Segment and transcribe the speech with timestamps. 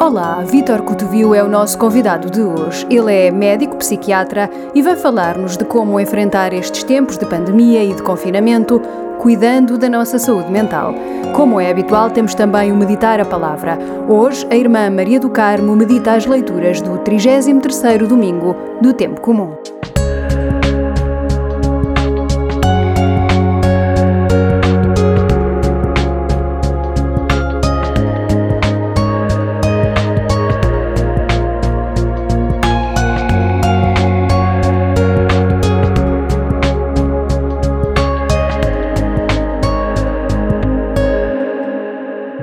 [0.00, 2.86] Olá, Vítor Cotovio é o nosso convidado de hoje.
[2.88, 7.92] Ele é médico psiquiatra e vai falar-nos de como enfrentar estes tempos de pandemia e
[7.92, 8.80] de confinamento,
[9.18, 10.94] cuidando da nossa saúde mental.
[11.36, 13.78] Como é habitual, temos também o Meditar a Palavra.
[14.08, 19.52] Hoje, a irmã Maria do Carmo medita as leituras do 33º domingo do Tempo Comum.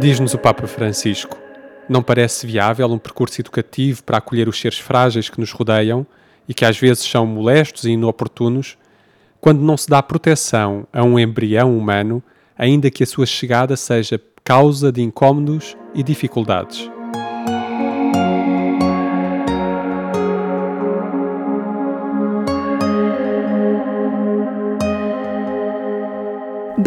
[0.07, 1.37] Diz-nos o Papa Francisco:
[1.89, 6.07] não parece viável um percurso educativo para acolher os seres frágeis que nos rodeiam
[6.47, 8.77] e que às vezes são molestos e inoportunos,
[9.41, 12.23] quando não se dá proteção a um embrião humano,
[12.57, 16.89] ainda que a sua chegada seja causa de incômodos e dificuldades.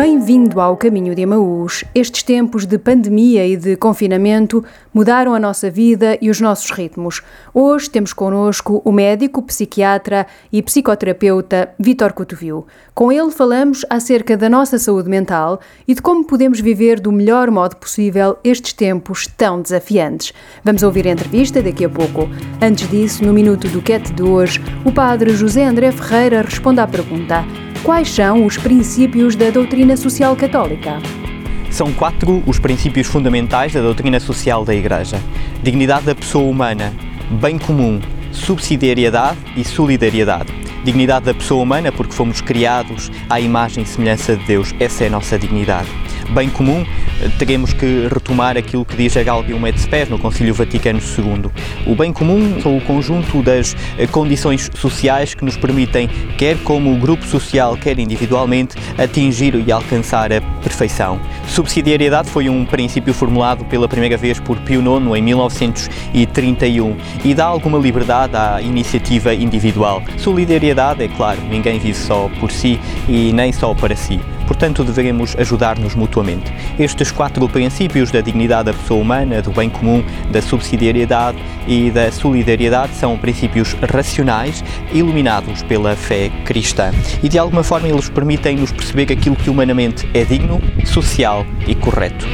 [0.02, 1.84] Bem-vindo ao Caminho de Emaús.
[1.94, 7.20] Estes tempos de pandemia e de confinamento mudaram a nossa vida e os nossos ritmos.
[7.52, 12.66] Hoje temos connosco o médico, psiquiatra e psicoterapeuta Vítor Cotovil.
[12.94, 17.50] Com ele falamos acerca da nossa saúde mental e de como podemos viver do melhor
[17.50, 20.32] modo possível estes tempos tão desafiantes.
[20.64, 22.26] Vamos ouvir a entrevista daqui a pouco.
[22.62, 26.86] Antes disso, no Minuto do Cat de hoje, o padre José André Ferreira responde à
[26.86, 27.44] pergunta
[27.82, 30.98] Quais são os princípios da doutrina social católica?
[31.70, 35.18] São quatro os princípios fundamentais da doutrina social da Igreja:
[35.62, 36.92] dignidade da pessoa humana,
[37.40, 37.98] bem comum,
[38.32, 40.52] subsidiariedade e solidariedade.
[40.84, 45.06] Dignidade da pessoa humana, porque fomos criados à imagem e semelhança de Deus, essa é
[45.06, 45.88] a nossa dignidade
[46.30, 46.84] bem comum,
[47.38, 51.50] teremos que retomar aquilo que diz a Gaudium et Spes no Concílio Vaticano II.
[51.86, 56.96] O bem comum são o conjunto das eh, condições sociais que nos permitem, quer como
[56.98, 61.20] grupo social, quer individualmente, atingir e alcançar a perfeição.
[61.48, 67.46] Subsidiariedade foi um princípio formulado pela primeira vez por Pio IX em 1931 e dá
[67.46, 70.02] alguma liberdade à iniciativa individual.
[70.16, 74.20] Solidariedade, é claro, ninguém vive só por si e nem só para si
[74.50, 76.52] portanto devemos ajudar-nos mutuamente.
[76.76, 80.02] Estes quatro princípios da dignidade da pessoa humana, do bem comum,
[80.32, 81.38] da subsidiariedade
[81.68, 86.90] e da solidariedade são princípios racionais, iluminados pela fé cristã
[87.22, 92.26] e de alguma forma eles permitem-nos perceber aquilo que humanamente é digno, social e correto.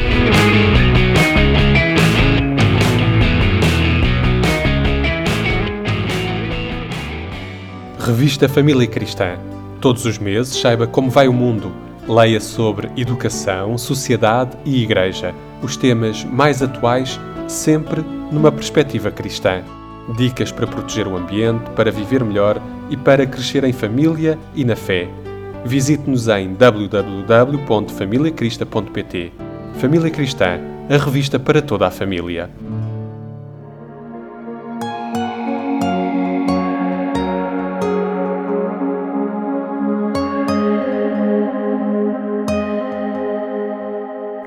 [7.99, 9.37] Revista Família Cristã.
[9.83, 15.77] Todos os meses saiba como vai o mundo Leia sobre educação, sociedade e igreja, os
[15.77, 17.19] temas mais atuais,
[17.49, 18.01] sempre
[18.31, 19.65] numa perspectiva cristã.
[20.17, 24.77] Dicas para proteger o ambiente, para viver melhor e para crescer em família e na
[24.77, 25.09] fé.
[25.65, 29.33] Visite-nos em www.familiacrista.pt.
[29.81, 32.49] Família Cristã, a revista para toda a família.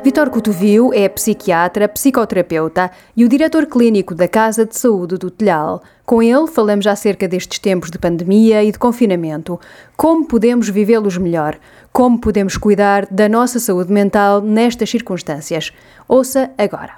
[0.10, 5.84] Vitor Cotovil é psiquiatra, psicoterapeuta e o diretor clínico da Casa de Saúde do Telhal.
[6.04, 9.60] Com ele falamos acerca destes tempos de pandemia e de confinamento,
[9.96, 11.60] como podemos vivê-los melhor,
[11.94, 15.72] como podemos cuidar da nossa saúde mental nestas circunstâncias.
[16.08, 16.94] Ouça agora.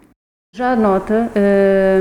[0.55, 1.29] Já nota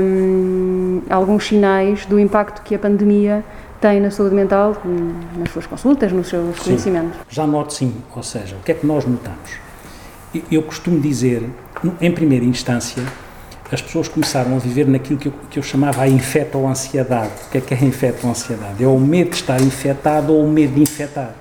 [0.01, 3.43] hum, alguns sinais do impacto que a pandemia
[3.81, 7.19] tem na saúde mental, hum, nas suas consultas, nos seus sim, conhecimentos?
[7.27, 9.70] Já noto sim, ou seja, o que é que nós notamos?
[10.51, 11.43] Eu costumo dizer,
[11.99, 13.03] em primeira instância,
[13.71, 17.31] as pessoas começaram a viver naquilo que eu, que eu chamava a infeto-ansiedade.
[17.47, 18.83] O que é que é a infeto-ansiedade?
[18.83, 21.33] É o medo de estar infectado ou o medo de infectar.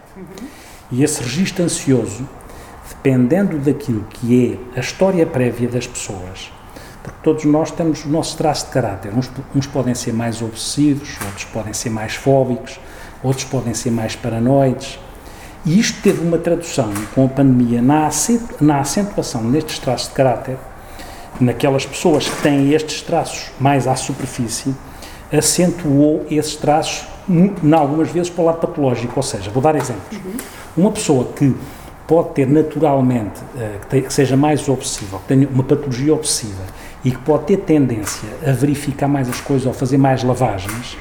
[0.92, 2.28] E esse registro ansioso,
[2.88, 6.52] dependendo daquilo que é a história prévia das pessoas,
[7.02, 9.12] porque todos nós temos o nosso traço de caráter.
[9.12, 12.78] Uns, uns podem ser mais obsessivos, outros podem ser mais fóbicos,
[13.22, 14.98] outros podem ser mais paranoides,
[15.64, 18.06] e isto teve uma tradução com a pandemia na,
[18.80, 20.56] acentuação nestes traços de caráter,
[21.40, 24.74] naquelas pessoas que têm estes traços mais à superfície,
[25.32, 29.12] acentuou esses traços, em algumas vezes, para o lado patológico.
[29.16, 30.18] Ou seja, vou dar exemplos.
[30.18, 30.32] Uhum.
[30.76, 31.54] Uma pessoa que
[32.06, 36.62] pode ter naturalmente, eh, que seja mais obsessiva, que tenha uma patologia obsessiva
[37.04, 40.96] e que pode ter tendência a verificar mais as coisas ou fazer mais lavagens,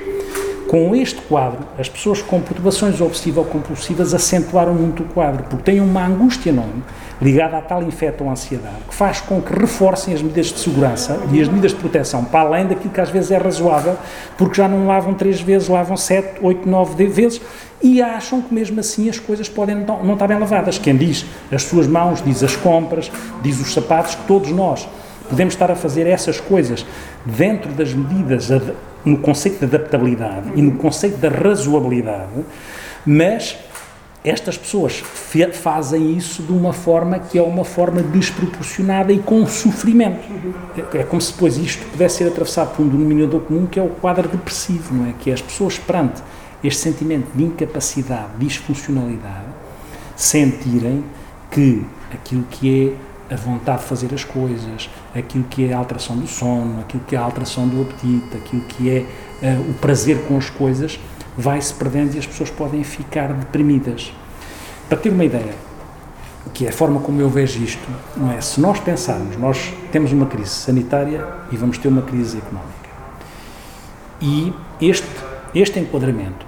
[0.70, 6.06] Com este quadro, as pessoas com perturbações obsessivo-compulsivas acentuaram muito o quadro, porque têm uma
[6.06, 6.84] angústia enorme
[7.20, 11.20] ligada a tal infeto ou ansiedade, que faz com que reforcem as medidas de segurança
[11.32, 13.98] e as medidas de proteção, para além daquilo que às vezes é razoável,
[14.38, 17.42] porque já não lavam três vezes, lavam sete, oito, nove vezes,
[17.82, 20.78] e acham que mesmo assim as coisas podem não, não estar bem lavadas.
[20.78, 23.12] Quem diz as suas mãos, diz as compras,
[23.42, 24.88] diz os sapatos, todos nós
[25.28, 26.86] podemos estar a fazer essas coisas
[27.26, 28.52] dentro das medidas
[29.06, 32.46] no conceito de adaptabilidade e no conceito da razoabilidade,
[33.06, 33.58] mas
[34.24, 35.02] estas pessoas
[35.54, 40.28] fazem isso de uma forma que é uma forma desproporcionada e com sofrimento.
[40.94, 43.84] É, é como se depois isto pudesse ser atravessado por um denominador comum que é
[43.84, 45.14] o quadro depressivo, não é?
[45.18, 46.22] Que é as pessoas perante
[46.62, 49.48] este sentimento de incapacidade, disfuncionalidade,
[50.16, 51.06] sentirem
[51.50, 56.18] que aquilo que é a vontade de fazer as coisas, aquilo que é a alteração
[56.18, 59.06] do sono, aquilo que é a alteração do apetite, aquilo que é
[59.56, 61.00] uh, o prazer com as coisas,
[61.38, 64.12] vai-se perdendo e as pessoas podem ficar deprimidas.
[64.88, 65.54] Para ter uma ideia,
[66.54, 67.88] que é a forma como eu vejo isto,
[68.18, 68.42] não é?
[68.42, 72.90] Se nós pensarmos, nós temos uma crise sanitária e vamos ter uma crise económica.
[74.22, 75.08] E este,
[75.54, 76.46] este enquadramento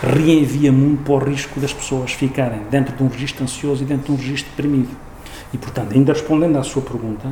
[0.00, 4.06] reenvia muito para o risco das pessoas ficarem dentro de um registro ansioso e dentro
[4.06, 4.94] de um registro deprimido.
[5.54, 7.28] E, portanto, ainda respondendo à sua pergunta,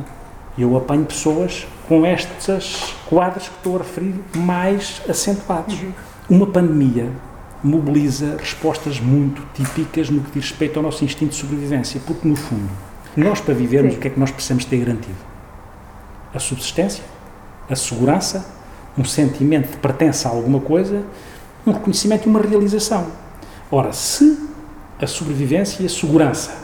[0.57, 5.75] eu apanho pessoas com estes quadros que estou a referir mais acentuados.
[5.81, 5.91] Uhum.
[6.29, 7.11] Uma pandemia
[7.61, 12.37] mobiliza respostas muito típicas no que diz respeito ao nosso instinto de sobrevivência, porque, no
[12.37, 12.69] fundo,
[13.17, 13.97] nós, para vivermos, Sim.
[13.97, 15.17] o que é que nós precisamos ter garantido?
[16.33, 17.03] A subsistência,
[17.69, 18.45] a segurança,
[18.97, 21.03] um sentimento de pertença a alguma coisa,
[21.67, 23.07] um reconhecimento e uma realização.
[23.69, 24.47] Ora, se
[25.01, 26.62] a sobrevivência e a segurança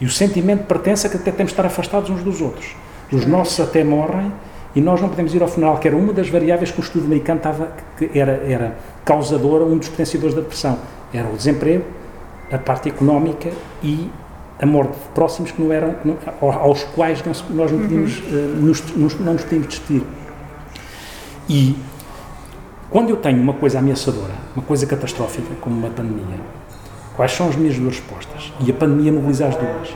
[0.00, 2.74] e o sentimento de pertença que até temos de estar afastados uns dos outros.
[3.12, 4.32] Os nossos até morrem
[4.74, 7.04] e nós não podemos ir ao funeral, que era uma das variáveis que o estudo
[7.04, 10.78] americano estava, que era, era causadora, um dos potenciadores da depressão.
[11.12, 11.84] Era o desemprego,
[12.50, 13.50] a parte económica
[13.82, 14.08] e
[14.60, 15.94] a morte de próximos que não eram,
[16.40, 18.24] aos quais nós não, podíamos, uhum.
[18.26, 20.02] uh, nos, nos, não nos podíamos despedir.
[21.48, 21.76] E
[22.90, 26.38] quando eu tenho uma coisa ameaçadora, uma coisa catastrófica, como uma pandemia,
[27.20, 28.50] Quais são as minhas duas respostas?
[28.60, 29.90] E a pandemia mobiliza as duas.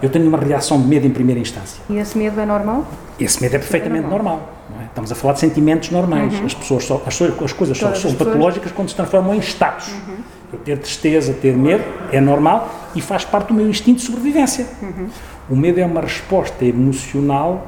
[0.00, 1.82] Eu tenho uma reação de medo em primeira instância.
[1.90, 2.86] E esse medo é normal?
[3.18, 4.36] Esse medo é perfeitamente é normal.
[4.36, 4.84] normal é?
[4.84, 6.32] Estamos a falar de sentimentos normais.
[6.38, 6.46] Uhum.
[6.46, 9.88] As, pessoas só, as, as coisas só são patológicas quando se transformam em status.
[9.88, 10.14] Uhum.
[10.52, 11.82] Eu ter tristeza, ter medo
[12.12, 14.64] é normal e faz parte do meu instinto de sobrevivência.
[14.80, 15.08] Uhum.
[15.50, 17.66] O medo é uma resposta emocional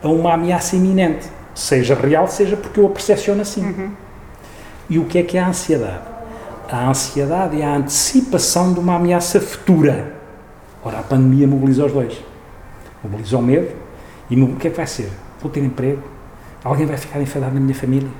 [0.00, 3.62] a uma ameaça iminente, seja real, seja porque eu a percepciono assim.
[3.62, 3.90] Uhum.
[4.88, 6.14] E o que é que é a ansiedade?
[6.70, 10.14] A ansiedade é a antecipação de uma ameaça futura.
[10.84, 12.24] Ora, a pandemia mobilizou os dois.
[13.02, 13.74] Mobilizou o medo
[14.30, 15.10] e o que é que vai ser?
[15.40, 16.02] Vou ter emprego?
[16.64, 18.10] Alguém vai ficar enfadado na minha família?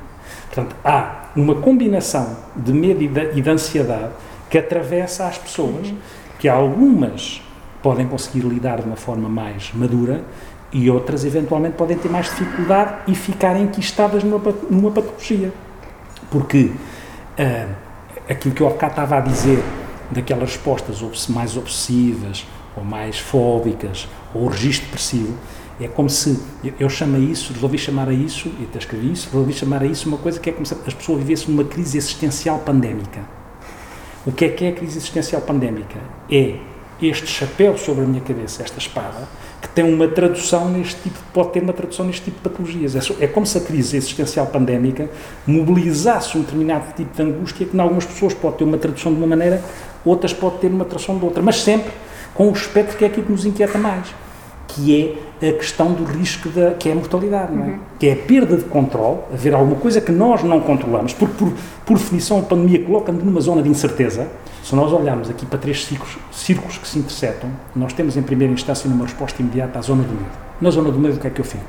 [0.47, 4.13] Portanto, há uma combinação de medo e de, e de ansiedade
[4.49, 5.97] que atravessa as pessoas, uhum.
[6.39, 7.43] que algumas
[7.83, 10.25] podem conseguir lidar de uma forma mais madura
[10.73, 15.53] e outras, eventualmente, podem ter mais dificuldade e ficarem enquistadas numa, numa patologia.
[16.31, 16.73] Porque
[17.39, 17.86] uh,
[18.29, 19.63] aquilo que eu bocado estava a dizer,
[20.11, 22.47] daquelas respostas mais obsessivas,
[22.77, 25.35] ou mais fóbicas, ou registro depressivo,
[25.81, 26.41] é como se,
[26.81, 29.87] eu chamo a isso, resolvi chamar a isso, e até escrevi isso, resolvi chamar a
[29.87, 33.21] isso uma coisa que é como se as pessoas vivessem numa crise existencial pandémica.
[34.27, 35.99] O que é que é a crise existencial pandémica?
[36.31, 36.57] É
[37.01, 39.29] este chapéu sobre a minha cabeça, esta espada,
[39.77, 42.97] tem uma tradução neste tipo, pode ter uma tradução neste tipo de patologias.
[42.97, 45.07] É, é como se a crise existencial pandémica
[45.47, 49.19] mobilizasse um determinado tipo de angústia que, em algumas pessoas, pode ter uma tradução de
[49.19, 49.63] uma maneira,
[50.03, 51.93] outras pode ter uma tradução de outra, mas sempre
[52.33, 54.07] com o espectro que é aquilo que nos inquieta mais,
[54.69, 57.67] que é a questão do risco, da, que é a mortalidade, não é?
[57.69, 57.79] Uhum.
[57.99, 61.53] que é a perda de controle, haver alguma coisa que nós não controlamos, porque, por,
[61.85, 64.27] por definição, a pandemia coloca-nos numa zona de incerteza
[64.67, 68.53] se nós olharmos aqui para três círculos, círculos que se interceptam, nós temos em primeira
[68.53, 70.27] instância uma resposta imediata à zona do medo.
[70.61, 71.63] Na zona do medo, o que é que eu fico?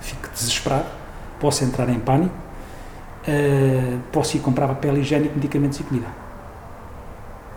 [0.00, 0.86] Fico desesperado,
[1.38, 2.34] posso entrar em pânico,
[3.28, 6.25] uh, posso ir comprar papel higiênico, medicamentos e comida.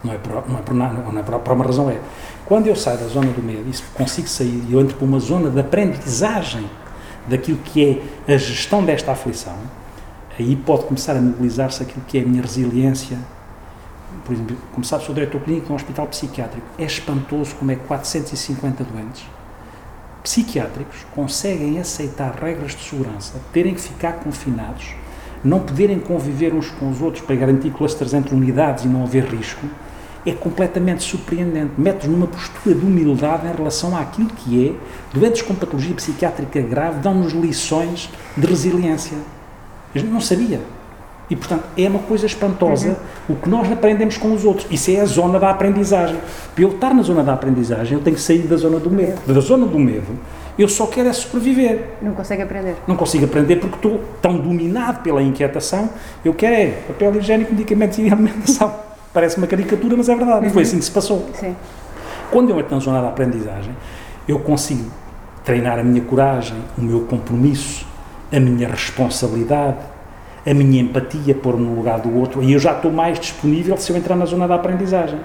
[0.03, 1.99] Não é por, não é por, não é por, por uma razão, é.
[2.45, 5.49] Quando eu saio da zona do medo e consigo sair eu entro para uma zona
[5.49, 6.69] de aprendizagem
[7.27, 9.57] daquilo que é a gestão desta aflição,
[10.37, 13.17] aí pode começar a mobilizar-se aquilo que é a minha resiliência,
[14.25, 16.65] por exemplo, como sabe, sou diretor clínico de um hospital psiquiátrico.
[16.77, 19.25] É espantoso como é que 450 doentes
[20.23, 24.93] psiquiátricos conseguem aceitar regras de segurança, terem que ficar confinados,
[25.43, 29.23] não poderem conviver uns com os outros para garantir clusters entre unidades e não haver
[29.25, 29.65] risco,
[30.25, 31.71] é completamente surpreendente.
[31.77, 34.73] Mete-nos numa postura de humildade em relação àquilo que é.
[35.13, 39.17] Doentes com patologia psiquiátrica grave dão-nos lições de resiliência.
[39.95, 40.61] Eu não sabia.
[41.29, 42.97] E, portanto, é uma coisa espantosa
[43.27, 43.35] uhum.
[43.35, 44.65] o que nós aprendemos com os outros.
[44.71, 46.17] Isso é a zona da aprendizagem.
[46.55, 49.21] Para eu estar na zona da aprendizagem, eu tenho que sair da zona do medo.
[49.31, 50.17] Da zona do medo,
[50.57, 51.97] eu só quero é sobreviver.
[52.01, 52.75] Não consigo aprender.
[52.87, 55.89] Não consigo aprender porque estou tão dominado pela inquietação.
[56.25, 58.88] Eu quero é papel higiênico, medicamentos e alimentação.
[59.13, 60.45] Parece uma caricatura, mas é verdade.
[60.47, 60.51] Uhum.
[60.51, 61.27] Foi assim que se passou.
[61.33, 61.55] Sim.
[62.31, 63.75] Quando eu entro na zona da aprendizagem,
[64.27, 64.91] eu consigo
[65.43, 67.87] treinar a minha coragem, o meu compromisso,
[68.31, 69.77] a minha responsabilidade,
[70.45, 73.91] a minha empatia, pôr-me no lugar do outro, e eu já estou mais disponível se
[73.91, 75.19] eu entrar na zona da aprendizagem,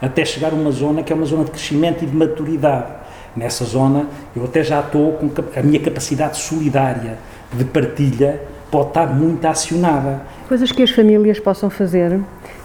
[0.00, 2.92] até chegar a uma zona que é uma zona de crescimento e de maturidade.
[3.34, 7.16] Nessa zona, eu até já estou com a minha capacidade solidária
[7.50, 8.40] de partilha
[8.72, 10.22] pode estar muito acionada.
[10.48, 12.18] Coisas que as famílias possam fazer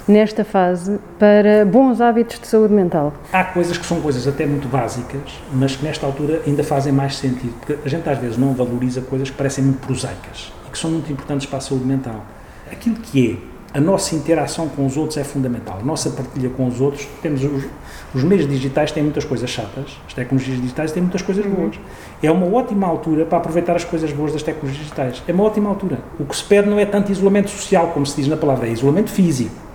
[0.08, 3.14] nesta fase para bons hábitos de saúde mental?
[3.34, 7.18] Há coisas que são coisas até muito básicas, mas que nesta altura ainda fazem mais
[7.18, 10.92] sentido, porque a gente às vezes não valoriza coisas que parecem muito prosaicas que são
[10.92, 12.24] muito importantes para a saúde mental.
[12.72, 15.80] Aquilo que é a nossa interação com os outros é fundamental.
[15.82, 17.66] A nossa partilha com os outros, temos os,
[18.14, 21.80] os meios digitais têm muitas coisas chatas, as tecnologias digitais têm muitas coisas boas.
[22.22, 25.24] É uma ótima altura para aproveitar as coisas boas das tecnologias digitais.
[25.28, 26.00] É uma ótima altura.
[26.20, 28.72] O que se pede não é tanto isolamento social, como se diz na palavra, é
[28.72, 29.67] isolamento físico.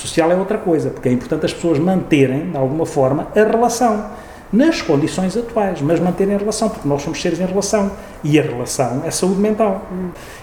[0.00, 4.06] Social é outra coisa, porque é importante as pessoas manterem, de alguma forma, a relação
[4.52, 7.92] nas condições atuais, mas manterem a relação, porque nós somos seres em relação
[8.24, 9.86] e a relação é saúde mental.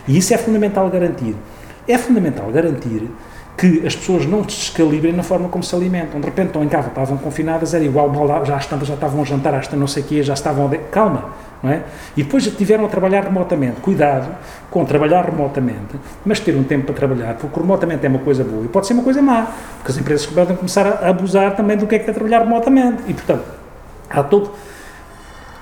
[0.08, 1.36] E isso é fundamental garantir.
[1.88, 3.10] É fundamental garantir
[3.58, 6.20] que as pessoas não se descalibrem na forma como se alimentam.
[6.20, 8.12] De repente estão em casa, estavam confinadas, era igual,
[8.46, 10.70] já às tantas já estavam a jantar, às não sei o quê, já estavam.
[10.92, 11.32] Calma,
[11.64, 11.82] é?
[12.16, 13.82] E depois tiveram a trabalhar remotamente.
[13.82, 14.28] Cuidado
[14.70, 15.96] com trabalhar remotamente,
[16.26, 18.94] mas ter um tempo para trabalhar, porque remotamente é uma coisa boa e pode ser
[18.94, 19.48] uma coisa má,
[19.78, 23.04] porque as empresas podem começar a abusar também do que é que é trabalhar remotamente.
[23.08, 23.46] E, portanto,
[24.10, 24.52] há todo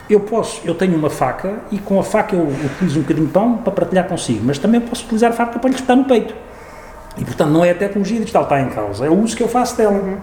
[0.09, 3.33] eu posso, eu tenho uma faca e com a faca eu utilizo um bocadinho de
[3.33, 6.33] pão para partilhar consigo, mas também posso utilizar a faca para lhe espetar no peito.
[7.17, 9.41] E, portanto, não é a tecnologia digital que está em causa, é o uso que
[9.41, 9.93] eu faço dela.
[9.93, 10.17] Uhum.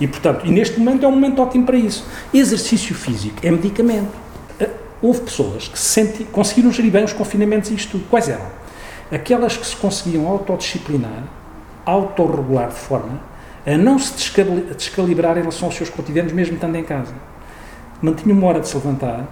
[0.00, 2.04] E, portanto, e neste momento é um momento ótimo para isso.
[2.34, 4.31] Exercício físico é medicamento.
[5.02, 8.08] Houve pessoas que se senti, conseguiram gerir bem os confinamentos e isto tudo.
[8.08, 8.46] Quais eram?
[9.10, 11.24] Aquelas que se conseguiam autodisciplinar,
[11.84, 13.20] autorregular de forma
[13.66, 14.14] a não se
[14.76, 17.12] descalibrar em relação aos seus cotidianos, mesmo estando em casa
[18.02, 19.24] mantinham uma hora de se levantar,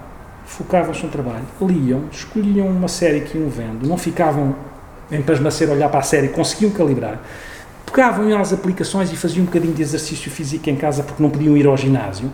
[0.47, 4.55] focavam-se no trabalho, liam, escolhiam uma série que iam vendo, não ficavam
[5.11, 7.21] em pasmacer a olhar para a série, conseguiam calibrar,
[7.85, 11.57] pegavam as aplicações e faziam um bocadinho de exercício físico em casa porque não podiam
[11.57, 12.33] ir ao ginásio,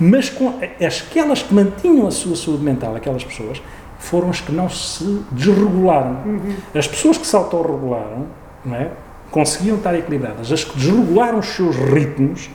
[0.00, 3.60] mas com aquelas que mantinham a sua saúde mental, aquelas pessoas,
[3.98, 6.22] foram as que não se desregularam.
[6.24, 6.54] Uhum.
[6.74, 8.26] As pessoas que se autorregularam,
[8.64, 8.90] não é?
[9.30, 10.50] conseguiam estar equilibradas.
[10.50, 12.50] As que desregularam os seus ritmos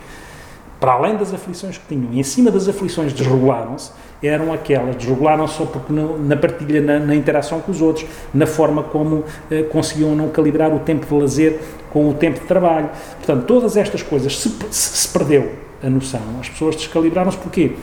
[0.80, 5.48] para além das aflições que tinham, e em cima das aflições desregularam-se, eram aquelas, desregularam
[5.48, 10.16] só porque na partilha, na, na, interação com os outros, na forma como eh, conseguiam
[10.16, 11.60] não calibrar o tempo de lazer
[11.92, 12.90] com o tempo de trabalho.
[13.18, 17.74] Portanto, todas estas coisas, se, se, se perdeu a noção, as pessoas descalibraram-se porquê?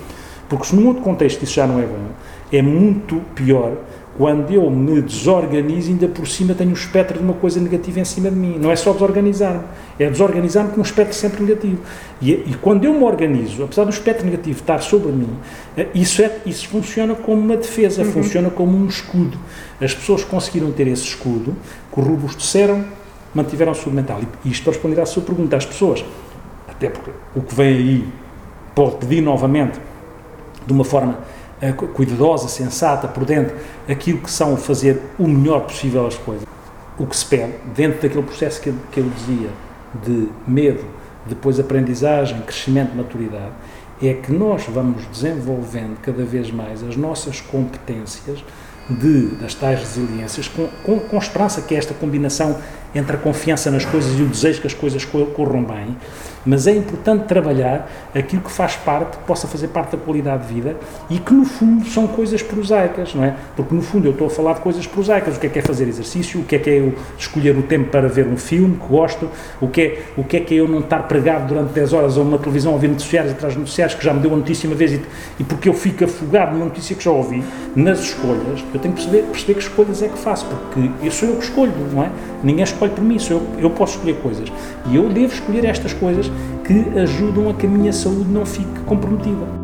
[0.48, 2.08] Porque se num outro contexto isso já não é bom,
[2.52, 3.76] é muito pior
[4.16, 8.04] quando eu me desorganizo, ainda por cima tenho o espectro de uma coisa negativa em
[8.04, 8.58] cima de mim.
[8.60, 9.64] Não é só desorganizar-me,
[9.98, 11.78] é desorganizar-me com um espectro sempre negativo.
[12.20, 15.30] E, e, quando eu me organizo, apesar do espectro negativo estar sobre mim,
[15.76, 18.12] eh, isso, é, isso funciona como uma defesa, uhum.
[18.12, 19.38] funciona como um escudo.
[19.80, 21.56] As pessoas conseguiram ter esse escudo,
[21.92, 22.84] que disseram,
[23.34, 24.20] mantiveram a saúde mental.
[24.44, 26.04] E isto para responder à sua pergunta, as pessoas,
[26.82, 28.08] até porque o que vem aí
[28.74, 29.78] pode pedir novamente,
[30.66, 31.18] de uma forma
[31.94, 33.54] cuidadosa, sensata, prudente,
[33.88, 36.44] aquilo que são fazer o melhor possível as coisas.
[36.98, 39.50] O que se pede, dentro daquele processo que, que eu dizia,
[40.04, 40.84] de medo,
[41.26, 43.52] depois aprendizagem, crescimento, maturidade,
[44.02, 48.44] é que nós vamos desenvolvendo cada vez mais as nossas competências
[48.90, 52.58] de, das tais resiliências, com, com, com esperança que é esta combinação
[52.94, 55.96] entre a confiança nas coisas e o desejo que as coisas corram bem,
[56.44, 60.54] mas é importante trabalhar aquilo que faz parte, que possa fazer parte da qualidade de
[60.54, 60.76] vida
[61.08, 63.34] e que no fundo são coisas prosaicas, não é?
[63.54, 65.62] Porque no fundo eu estou a falar de coisas prosaicas, o que é que é
[65.62, 68.76] fazer exercício, o que é que é eu escolher o tempo para ver um filme
[68.76, 69.30] que gosto,
[69.60, 72.18] o que é, o que é que é eu não estar pregado durante 10 horas
[72.18, 74.76] a uma televisão a noticiários atrás de noticiários que já me deu a notícia uma
[74.76, 75.02] vez e,
[75.38, 77.44] e porque eu fico afogado numa notícia que já ouvi,
[77.76, 81.28] nas escolhas, eu tenho que perceber, perceber que escolhas é que faço, porque eu sou
[81.28, 82.10] eu que escolho, não é?
[82.42, 84.50] Ninguém escolhe mim, sou eu, eu posso escolher coisas.
[84.90, 86.30] E eu devo escolher estas coisas
[86.64, 89.62] que ajudam a que a minha saúde não fique comprometida.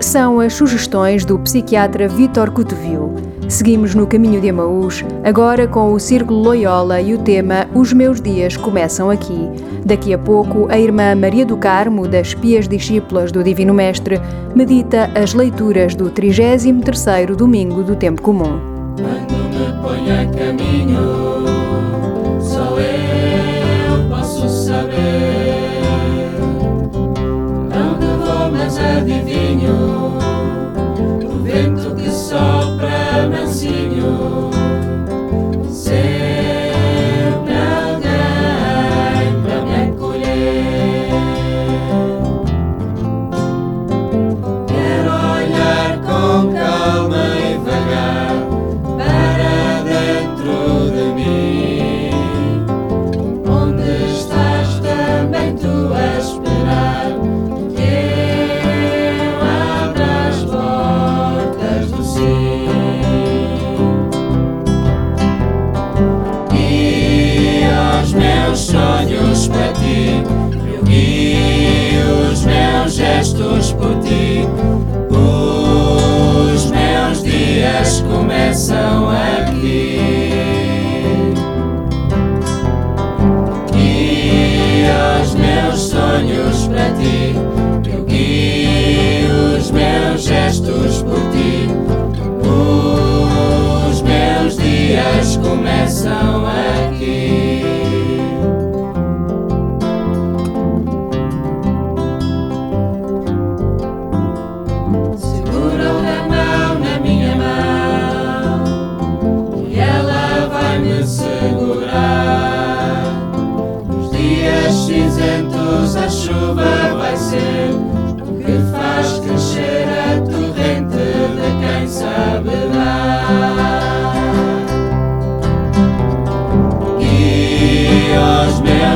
[0.00, 3.14] São as sugestões do psiquiatra Vítor Cotovil.
[3.48, 8.20] Seguimos no caminho de Amaús, agora com o Círculo Loyola e o tema Os Meus
[8.20, 9.48] Dias Começam Aqui.
[9.84, 14.20] Daqui a pouco, a irmã Maria do Carmo, das Pias Discípulas do Divino Mestre,
[14.54, 18.67] medita as leituras do 33º Domingo do Tempo Comum.
[19.00, 21.27] Quando me ponho a caminho,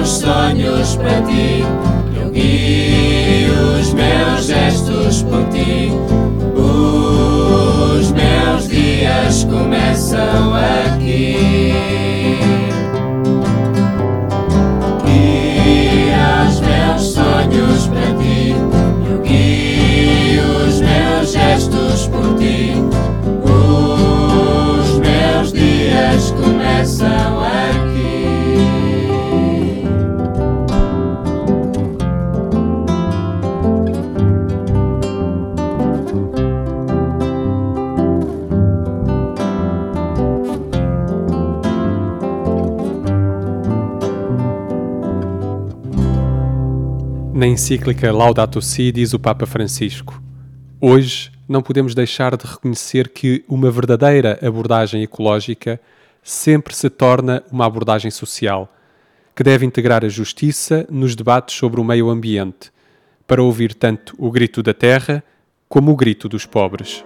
[0.03, 1.65] meus sonhos para ti,
[47.63, 50.21] encíclica Laudato Si diz o Papa Francisco:
[50.81, 55.81] Hoje não podemos deixar de reconhecer que uma verdadeira abordagem ecológica
[56.25, 58.69] sempre se torna uma abordagem social,
[59.33, 62.73] que deve integrar a justiça nos debates sobre o meio ambiente,
[63.29, 65.23] para ouvir tanto o grito da terra
[65.69, 67.05] como o grito dos pobres.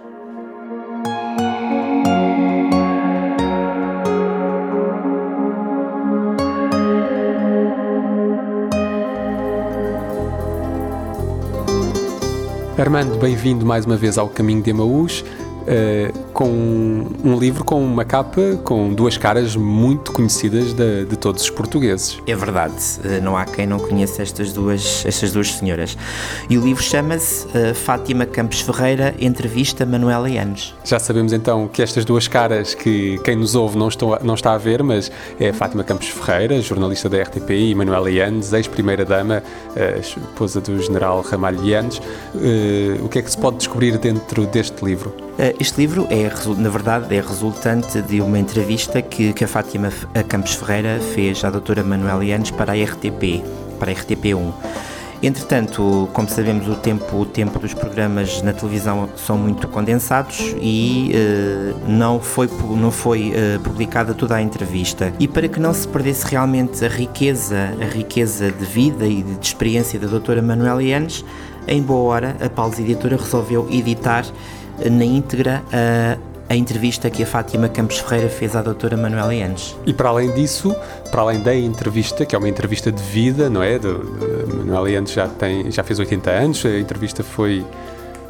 [12.77, 15.25] Armando, bem-vindo mais uma vez ao Caminho de Emaús,
[15.67, 16.49] eh, com
[17.23, 22.19] um livro com uma capa com duas caras muito conhecidas de, de todos os portugueses.
[22.25, 25.97] É verdade, eh, não há quem não conheça estas duas, estas duas senhoras.
[26.49, 30.73] E o livro chama-se eh, Fátima Campos Ferreira, Entrevista Manuela Yanes.
[30.83, 34.53] Já sabemos então que estas duas caras que quem nos ouve não, estão, não está
[34.53, 39.43] a ver, mas é Fátima Campos Ferreira, jornalista da RTP, e Manuela Yanes, ex-primeira-dama,
[39.99, 42.01] esposa do general Ramalho Yanes.
[42.35, 45.26] Eh, o que é que se pode descobrir dentro deste livro?
[45.37, 49.91] Eh, Este livro é, na verdade, é resultante de uma entrevista que, que a Fátima
[50.27, 53.43] Campos Ferreira fez à doutora Manuela Yanes para a RTP,
[53.79, 54.53] para a RTP1.
[55.21, 61.11] Entretanto, como sabemos, o tempo, o tempo dos programas na televisão são muito condensados e
[61.11, 65.11] eh, não foi, não foi eh, publicada toda a entrevista.
[65.19, 69.37] E para que não se perdesse realmente a riqueza, a riqueza de vida e de
[69.41, 71.25] experiência da doutora Manuela Yanes,
[71.67, 74.23] em boa hora a Paulos Editora resolveu editar
[74.89, 76.17] na íntegra a,
[76.49, 79.75] a entrevista que a Fátima Campos Ferreira fez à doutora Manuela Yanes.
[79.85, 80.75] E para além disso,
[81.11, 83.77] para além da entrevista, que é uma entrevista de vida, não é?
[83.77, 87.65] De, de, Manuel Leandro já, tem, já fez 80 anos, a entrevista foi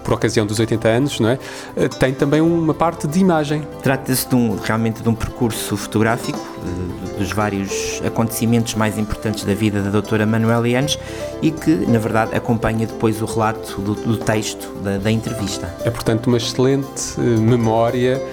[0.07, 1.39] por ocasião dos 80 anos, não é?
[1.75, 3.67] Eh, Tem também uma parte de imagem.
[3.83, 9.53] Trata-se de um, realmente de um percurso fotográfico eh, dos vários acontecimentos mais importantes da
[9.53, 10.97] vida da doutora Manuela Yanes
[11.41, 15.75] e que, na verdade, acompanha depois o relato do, do texto da, da entrevista.
[15.83, 18.23] É, portanto, uma excelente eh, memória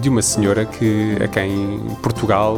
[0.00, 2.56] de uma senhora que, a quem Portugal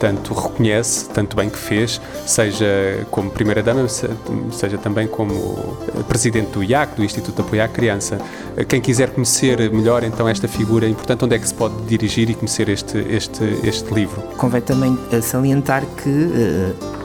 [0.00, 5.76] eh, tanto reconhece, tanto bem que fez, seja como Primeira-Dama, seja também como
[6.08, 8.18] Presidente do IAC, do Instituto de Apoio à Criança.
[8.68, 12.34] Quem quiser conhecer melhor então esta figura importante, onde é que se pode dirigir e
[12.34, 14.22] conhecer este, este, este livro?
[14.36, 16.30] Convém também salientar que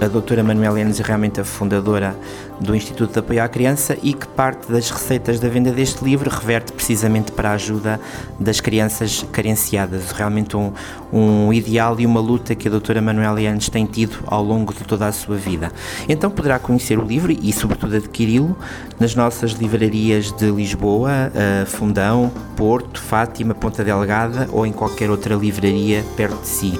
[0.01, 2.15] a doutora Manuela Enes é realmente a fundadora
[2.59, 6.29] do Instituto de Apoio à Criança e que parte das receitas da venda deste livro
[6.29, 7.99] reverte precisamente para a ajuda
[8.39, 10.11] das crianças carenciadas.
[10.11, 10.71] Realmente um,
[11.11, 14.83] um ideal e uma luta que a doutora Manuela Enes tem tido ao longo de
[14.83, 15.71] toda a sua vida.
[16.07, 18.57] Então poderá conhecer o livro e, sobretudo, adquiri-lo
[18.99, 25.35] nas nossas livrarias de Lisboa, uh, Fundão, Porto, Fátima, Ponta Delgada ou em qualquer outra
[25.35, 26.79] livraria perto de si.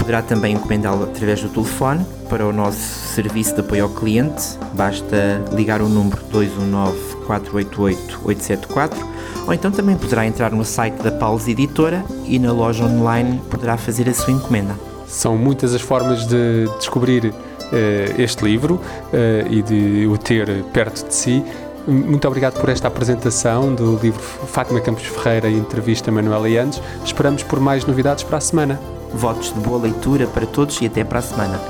[0.00, 2.78] Poderá também encomendá-lo através do telefone para o nosso
[3.14, 4.58] serviço de apoio ao cliente.
[4.72, 9.06] Basta ligar o número 219 488 874
[9.46, 13.76] ou então também poderá entrar no site da Paulos Editora e na loja online poderá
[13.76, 14.74] fazer a sua encomenda.
[15.06, 17.34] São muitas as formas de descobrir uh,
[18.16, 21.44] este livro uh, e de o ter perto de si.
[21.86, 26.80] Muito obrigado por esta apresentação do livro Fátima Campos Ferreira e entrevista Manuela Yandes.
[27.04, 28.99] Esperamos por mais novidades para a semana.
[29.12, 31.60] Votos de boa leitura para todos e até para a semana.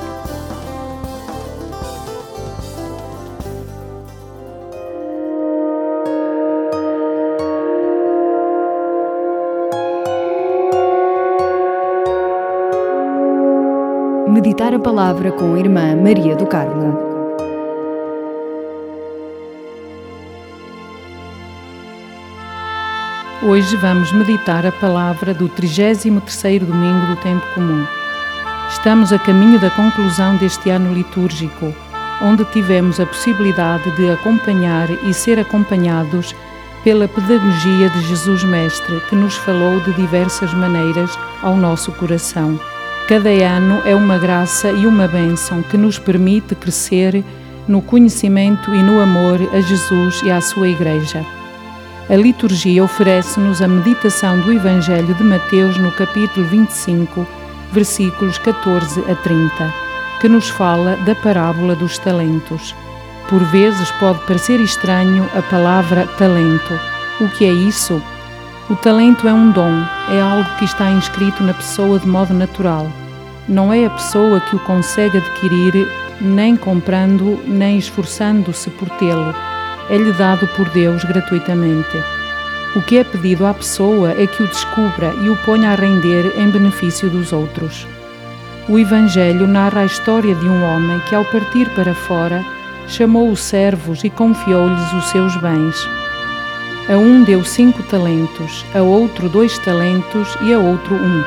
[14.28, 17.09] Meditar a Palavra com a Irmã Maria do Carmo.
[23.42, 27.86] Hoje vamos meditar a palavra do 33º domingo do tempo comum.
[28.68, 31.74] Estamos a caminho da conclusão deste ano litúrgico,
[32.20, 36.34] onde tivemos a possibilidade de acompanhar e ser acompanhados
[36.84, 42.60] pela pedagogia de Jesus Mestre, que nos falou de diversas maneiras ao nosso coração.
[43.08, 47.24] Cada ano é uma graça e uma bênção que nos permite crescer
[47.66, 51.39] no conhecimento e no amor a Jesus e à sua Igreja.
[52.10, 57.24] A liturgia oferece-nos a meditação do Evangelho de Mateus no capítulo 25,
[57.70, 59.72] versículos 14 a 30,
[60.20, 62.74] que nos fala da parábola dos talentos.
[63.28, 66.80] Por vezes pode parecer estranho a palavra talento.
[67.20, 68.02] O que é isso?
[68.68, 72.90] O talento é um dom, é algo que está inscrito na pessoa de modo natural.
[73.48, 75.88] Não é a pessoa que o consegue adquirir,
[76.20, 79.32] nem comprando, nem esforçando-se por tê-lo
[79.90, 81.98] é-lhe dado por Deus gratuitamente.
[82.76, 86.38] O que é pedido à pessoa é que o descubra e o ponha a render
[86.38, 87.86] em benefício dos outros.
[88.68, 92.44] O Evangelho narra a história de um homem que, ao partir para fora,
[92.86, 95.76] chamou os servos e confiou-lhes os seus bens.
[96.88, 101.24] A um deu cinco talentos, a outro dois talentos e a outro um,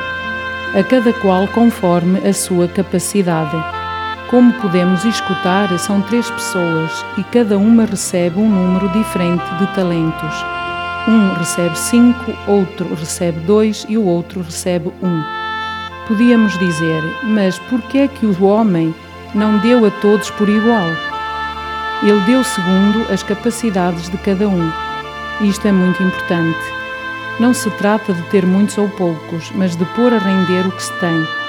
[0.78, 3.83] a cada qual conforme a sua capacidade.
[4.30, 10.34] Como podemos escutar, são três pessoas e cada uma recebe um número diferente de talentos.
[11.06, 15.22] Um recebe cinco, outro recebe dois e o outro recebe um.
[16.08, 18.94] Podíamos dizer, mas por que é que o homem
[19.34, 20.88] não deu a todos por igual?
[22.02, 24.72] Ele deu segundo as capacidades de cada um.
[25.42, 26.58] Isto é muito importante.
[27.38, 30.82] Não se trata de ter muitos ou poucos, mas de pôr a render o que
[30.82, 31.43] se tem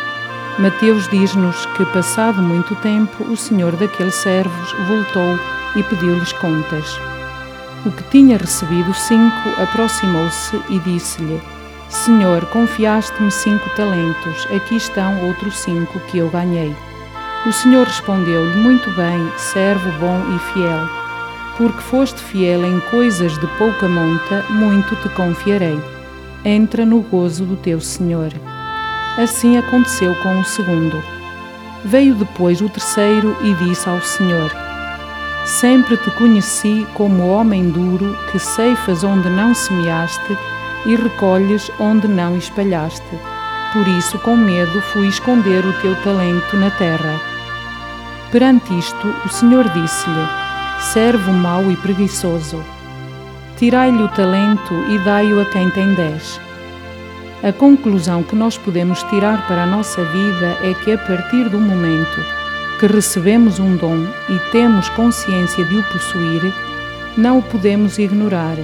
[0.58, 5.38] Mateus diz-nos que, passado muito tempo, o senhor daqueles servos voltou
[5.76, 6.98] e pediu-lhes contas.
[7.86, 11.42] O que tinha recebido cinco aproximou-se e disse-lhe:
[11.90, 16.74] Senhor, confiaste-me cinco talentos, aqui estão outros cinco que eu ganhei.
[17.46, 20.88] O senhor respondeu-lhe: Muito bem, servo bom e fiel.
[21.58, 25.78] Porque foste fiel em coisas de pouca monta, muito te confiarei.
[26.46, 28.32] Entra no gozo do teu senhor.
[29.18, 31.02] Assim aconteceu com o segundo.
[31.86, 34.52] Veio depois o terceiro e disse ao Senhor:
[35.46, 40.38] Sempre te conheci como homem duro que ceifas onde não semeaste
[40.86, 43.20] e recolhes onde não espalhaste.
[43.72, 47.20] Por isso, com medo, fui esconder o teu talento na terra.
[48.32, 50.28] Perante isto, o Senhor disse-lhe:
[50.92, 52.62] Servo mau e preguiçoso,
[53.58, 56.40] tirai-lhe o talento e dai-o a quem tem dez.
[57.46, 61.60] A conclusão que nós podemos tirar para a nossa vida é que a partir do
[61.60, 62.20] momento
[62.80, 66.52] que recebemos um dom e temos consciência de o possuir,
[67.16, 68.56] não o podemos ignorar.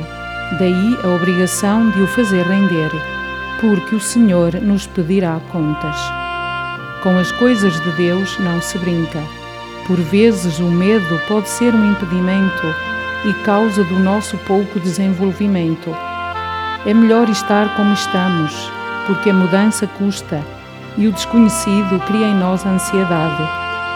[0.57, 2.89] Daí a obrigação de o fazer render,
[3.59, 5.95] porque o Senhor nos pedirá contas.
[7.03, 9.21] Com as coisas de Deus não se brinca.
[9.85, 12.65] Por vezes o medo pode ser um impedimento
[13.29, 15.95] e causa do nosso pouco desenvolvimento
[16.85, 18.71] é melhor estar como estamos,
[19.05, 20.41] porque a mudança custa.
[20.97, 23.43] e o desconhecido cria em nós ansiedade,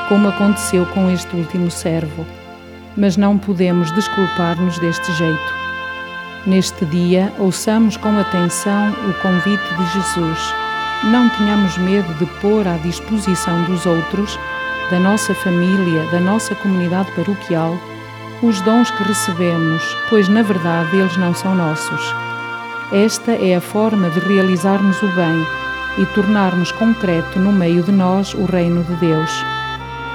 [0.07, 2.25] como aconteceu com este último servo.
[2.95, 5.53] Mas não podemos desculpar-nos deste jeito.
[6.45, 10.53] Neste dia, ouçamos com atenção o convite de Jesus.
[11.03, 14.39] Não tenhamos medo de pôr à disposição dos outros,
[14.89, 17.77] da nossa família, da nossa comunidade paroquial,
[18.41, 22.24] os dons que recebemos, pois na verdade eles não são nossos.
[22.91, 25.45] Esta é a forma de realizarmos o bem
[25.97, 29.31] e tornarmos concreto no meio de nós o reino de Deus.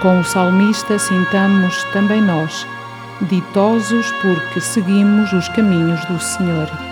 [0.00, 2.66] Com o salmista sintamos também nós,
[3.22, 6.89] ditosos porque seguimos os caminhos do Senhor.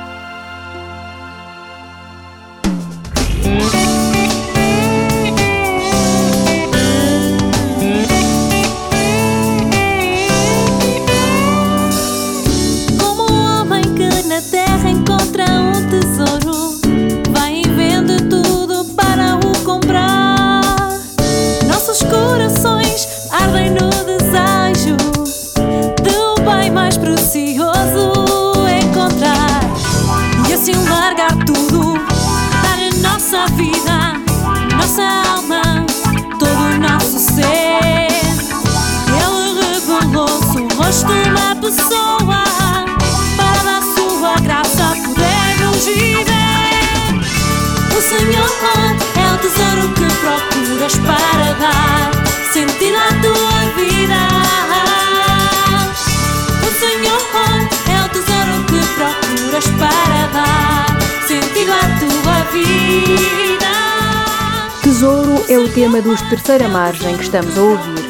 [64.82, 68.04] Tesouro é o tema dos Terceira Margem que estamos a ouvir.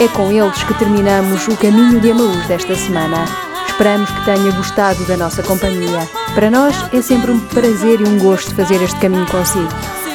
[0.00, 3.24] É com eles que terminamos o caminho de Amaús desta semana.
[3.68, 6.08] Esperamos que tenha gostado da nossa companhia.
[6.34, 9.68] Para nós é sempre um prazer e um gosto fazer este caminho consigo.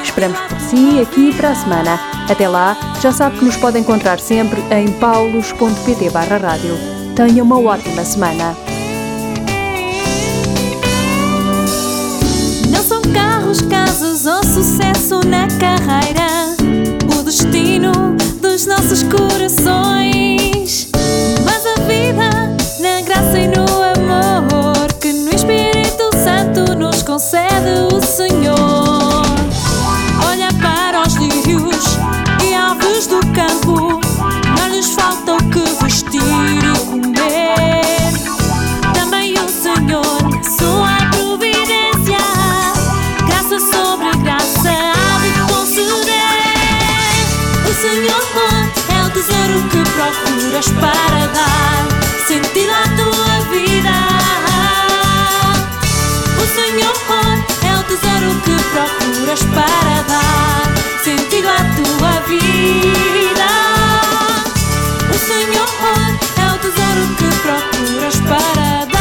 [0.04, 2.00] Esperamos por si aqui para a semana.
[2.30, 6.78] Até lá, já sabe que nos pode encontrar sempre em paulos.pt barra rádio.
[7.15, 8.68] Tenha uma ótima semana.
[13.49, 16.55] Carros, casas ou sucesso na carreira,
[17.17, 17.91] o destino
[18.41, 20.89] dos nossos corações.
[21.43, 22.29] Mas a vida,
[22.79, 28.88] na graça e no amor que no Espírito Santo nos concede o Senhor.
[50.67, 51.88] para dar
[52.28, 53.95] sentido à tua vida.
[56.38, 56.93] O Senhor
[57.63, 60.63] é o tesouro que procuras para dar
[61.02, 63.50] sentido à tua vida.
[65.10, 65.69] O Senhor
[66.38, 68.98] é o tesouro que procuras para dar.